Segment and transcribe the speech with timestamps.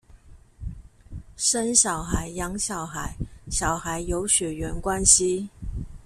[1.37, 3.13] 生小孩、養小孩、
[3.51, 5.47] 小孩有血緣關係